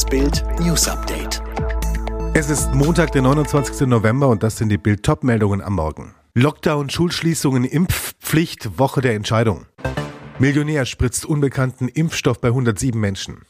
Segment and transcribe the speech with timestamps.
[0.00, 1.42] Das Bild News Update.
[2.32, 3.86] Es ist Montag, der 29.
[3.86, 6.14] November und das sind die Bild top meldungen am Morgen.
[6.32, 9.66] Lockdown, Schulschließungen, Impfpflicht, Woche der Entscheidung.
[10.38, 13.42] Millionär spritzt unbekannten Impfstoff bei 107 Menschen.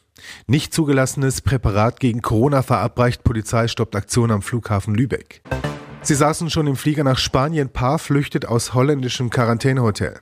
[0.48, 5.42] Nicht zugelassenes Präparat gegen Corona verabreicht, Polizei stoppt Aktion am Flughafen Lübeck.
[6.02, 10.18] Sie saßen schon im Flieger nach Spanien, Paar flüchtet aus holländischem Quarantänehotel.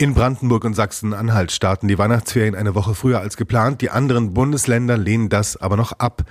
[0.00, 3.82] In Brandenburg und Sachsen-Anhalt starten die Weihnachtsferien eine Woche früher als geplant.
[3.82, 6.22] Die anderen Bundesländer lehnen das aber noch ab.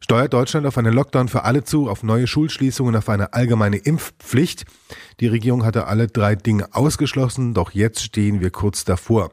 [0.00, 4.64] Steuert Deutschland auf einen Lockdown für alle zu, auf neue Schulschließungen, auf eine allgemeine Impfpflicht?
[5.20, 9.30] Die Regierung hatte alle drei Dinge ausgeschlossen, doch jetzt stehen wir kurz davor.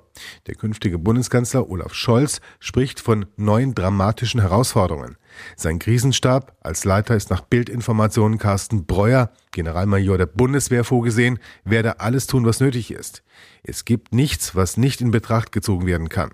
[0.48, 5.17] Der künftige Bundeskanzler Olaf Scholz spricht von neuen dramatischen Herausforderungen.
[5.55, 12.27] Sein Krisenstab als Leiter ist nach Bildinformationen Carsten Breuer, Generalmajor der Bundeswehr, vorgesehen, werde alles
[12.27, 13.23] tun, was nötig ist.
[13.64, 16.31] Es gibt nichts, was nicht in Betracht gezogen werden kann.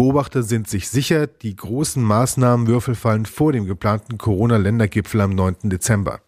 [0.00, 5.56] Beobachter sind sich sicher, die großen Maßnahmenwürfel fallen vor dem geplanten Corona-Ländergipfel am 9.
[5.64, 6.20] Dezember.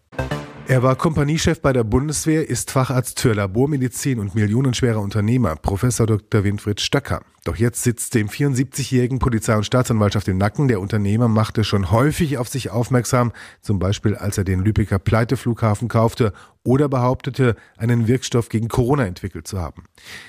[0.66, 6.42] Er war Kompaniechef bei der Bundeswehr, ist Facharzt für Labormedizin und millionenschwerer Unternehmer, Professor Dr.
[6.42, 7.22] Winfried Stöcker.
[7.44, 10.66] Doch jetzt sitzt dem 74-jährigen Polizei- und Staatsanwaltschaft im Nacken.
[10.66, 15.86] Der Unternehmer machte schon häufig auf sich aufmerksam, zum Beispiel als er den Lübecker Pleiteflughafen
[15.86, 16.32] kaufte
[16.62, 19.84] oder behauptete, einen Wirkstoff gegen Corona entwickelt zu haben.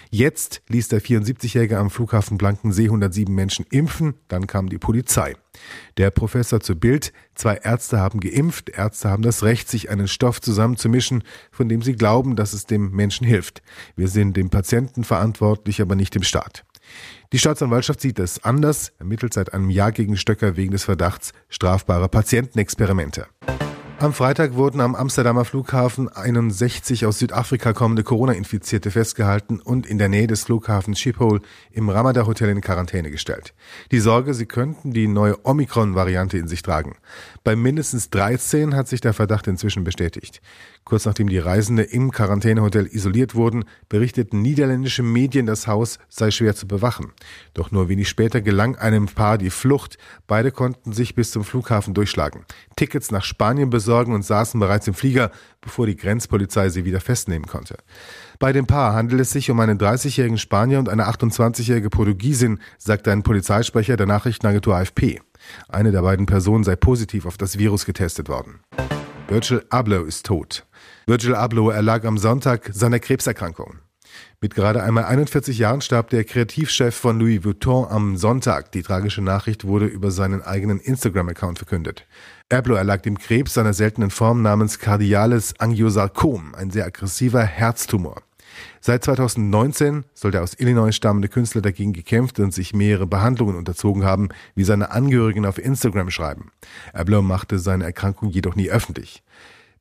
[0.10, 5.36] Jetzt ließ der 74-jährige am Flughafen Blankensee 107 Menschen impfen, dann kam die Polizei.
[5.98, 10.40] Der Professor zu Bild, zwei Ärzte haben geimpft, Ärzte haben das Recht, sich einen Stoff
[10.42, 13.62] zusammenzumischen, von dem sie glauben, dass es dem Menschen hilft.
[13.96, 16.64] Wir sind dem Patienten verantwortlich, aber nicht dem Staat.
[17.34, 22.10] Die Staatsanwaltschaft sieht es anders, ermittelt seit einem Jahr gegen Stöcker wegen des Verdachts strafbarer
[22.10, 23.28] Patientenexperimente.
[24.02, 30.10] Am Freitag wurden am Amsterdamer Flughafen 61 aus Südafrika kommende Corona-Infizierte festgehalten und in der
[30.10, 31.40] Nähe des Flughafens Schiphol
[31.72, 33.54] im Ramada Hotel in Quarantäne gestellt.
[33.92, 36.96] Die Sorge, sie könnten die neue Omikron-Variante in sich tragen.
[37.44, 40.42] Bei mindestens 13 hat sich der Verdacht inzwischen bestätigt.
[40.84, 46.56] Kurz nachdem die Reisende im Quarantänehotel isoliert wurden, berichteten niederländische Medien, das Haus sei schwer
[46.56, 47.12] zu bewachen.
[47.54, 50.00] Doch nur wenig später gelang einem Paar die Flucht.
[50.26, 52.46] Beide konnten sich bis zum Flughafen durchschlagen,
[52.76, 57.46] Tickets nach Spanien besorgen und saßen bereits im Flieger, bevor die Grenzpolizei sie wieder festnehmen
[57.46, 57.76] konnte.
[58.40, 63.10] Bei dem Paar handelt es sich um einen 30-jährigen Spanier und eine 28-jährige Portugiesin, sagt
[63.10, 65.20] ein Polizeisprecher der Nachrichtenagentur AFP.
[65.68, 68.62] Eine der beiden Personen sei positiv auf das Virus getestet worden.
[69.28, 70.66] Virgil Abloh ist tot.
[71.06, 73.80] Virgil Abloh erlag am Sonntag seiner Krebserkrankung.
[74.42, 78.72] Mit gerade einmal 41 Jahren starb der Kreativchef von Louis Vuitton am Sonntag.
[78.72, 82.08] Die tragische Nachricht wurde über seinen eigenen Instagram-Account verkündet.
[82.50, 88.22] Abloh erlag dem Krebs seiner seltenen Form namens Cardiales Angiosarkom, ein sehr aggressiver Herztumor.
[88.80, 94.04] Seit 2019 soll der aus Illinois stammende Künstler dagegen gekämpft und sich mehrere Behandlungen unterzogen
[94.04, 96.52] haben, wie seine Angehörigen auf Instagram schreiben.
[96.94, 99.24] Abloh machte seine Erkrankung jedoch nie öffentlich.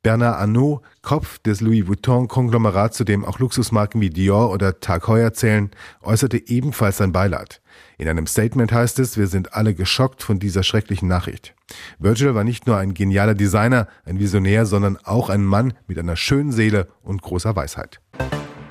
[0.03, 5.35] Bernard Arnault, Kopf des Louis Vuitton-Konglomerats, zu dem auch Luxusmarken wie Dior oder Tag Heuer
[5.35, 5.71] zählen,
[6.03, 7.61] äußerte ebenfalls sein Beileid.
[7.99, 11.55] In einem Statement heißt es, wir sind alle geschockt von dieser schrecklichen Nachricht.
[11.99, 16.17] Virgil war nicht nur ein genialer Designer, ein Visionär, sondern auch ein Mann mit einer
[16.17, 18.01] schönen Seele und großer Weisheit.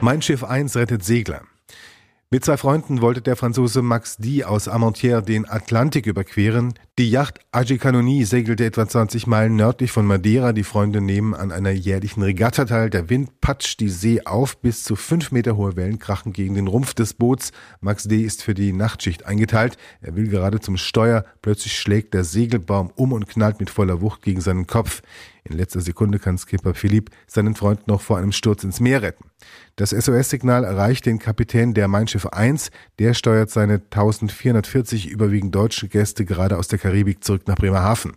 [0.02, 1.44] Mein Schiff 1 rettet Segler.
[2.32, 4.44] Mit zwei Freunden wollte der Franzose Max D.
[4.44, 6.76] aus Armentières den Atlantik überqueren.
[7.00, 10.54] Die Yacht Agicanoni segelte etwa 20 Meilen nördlich von Madeira.
[10.54, 12.92] Die Freunde nehmen an einer jährlichen Regatta teil.
[12.92, 14.62] Der Wind patscht die See auf.
[14.62, 17.52] Bis zu fünf Meter hohe Wellen krachen gegen den Rumpf des Boots.
[17.82, 18.22] Max D.
[18.22, 19.78] ist für die Nachtschicht eingeteilt.
[20.00, 21.26] Er will gerade zum Steuer.
[21.42, 25.02] Plötzlich schlägt der Segelbaum um und knallt mit voller Wucht gegen seinen Kopf.
[25.50, 29.26] In letzter Sekunde kann Skipper Philipp seinen Freund noch vor einem Sturz ins Meer retten.
[29.78, 32.70] Das SOS-Signal erreicht den Kapitän der Mein Schiff 1.
[33.00, 38.14] Der steuert seine 1440 überwiegend deutsche Gäste gerade aus der Karibik zurück nach Bremerhaven.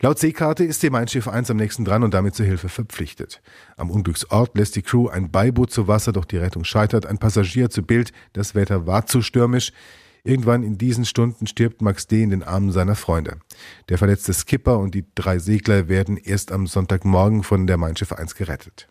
[0.00, 3.40] Laut Seekarte ist die Mein Schiff 1 am nächsten dran und damit zur Hilfe verpflichtet.
[3.76, 7.06] Am Unglücksort lässt die Crew ein Beiboot zu Wasser, doch die Rettung scheitert.
[7.06, 9.72] Ein Passagier zu Bild, das Wetter war zu stürmisch.
[10.24, 12.22] Irgendwann in diesen Stunden stirbt Max D.
[12.22, 13.38] in den Armen seiner Freunde.
[13.88, 18.12] Der verletzte Skipper und die drei Segler werden erst am Sonntagmorgen von der Mein Schiff
[18.12, 18.88] 1 gerettet.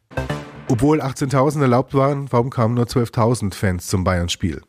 [0.68, 4.62] Obwohl 18.000 erlaubt waren, warum kamen nur 12.000 Fans zum Bayern-Spiel?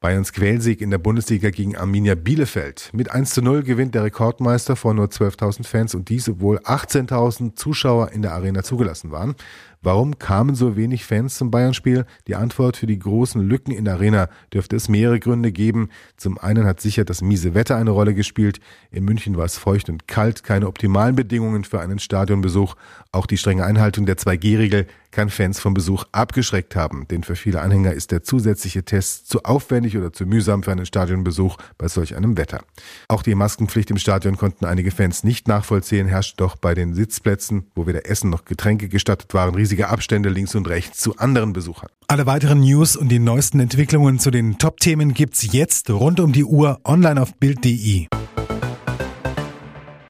[0.00, 2.90] Bayerns Quälsieg in der Bundesliga gegen Arminia Bielefeld.
[2.92, 7.54] Mit 1 zu 0 gewinnt der Rekordmeister vor nur 12.000 Fans und dies, obwohl 18.000
[7.54, 9.36] Zuschauer in der Arena zugelassen waren.
[9.84, 12.06] Warum kamen so wenig Fans zum Bayern-Spiel?
[12.28, 15.88] Die Antwort für die großen Lücken in der Arena dürfte es mehrere Gründe geben.
[16.16, 18.60] Zum einen hat sicher das miese Wetter eine Rolle gespielt.
[18.92, 22.76] In München war es feucht und kalt, keine optimalen Bedingungen für einen Stadionbesuch.
[23.10, 27.60] Auch die strenge Einhaltung der 2G-Regel kann Fans vom Besuch abgeschreckt haben, denn für viele
[27.60, 32.16] Anhänger ist der zusätzliche Test zu aufwendig oder zu mühsam für einen Stadionbesuch bei solch
[32.16, 32.64] einem Wetter.
[33.08, 37.70] Auch die Maskenpflicht im Stadion konnten einige Fans nicht nachvollziehen, herrscht doch bei den Sitzplätzen,
[37.74, 41.88] wo weder Essen noch Getränke gestattet waren, riesige Abstände links und rechts zu anderen Besuchern.
[42.06, 46.44] Alle weiteren News und die neuesten Entwicklungen zu den Top-Themen gibt's jetzt rund um die
[46.44, 48.06] Uhr online auf Bild.de.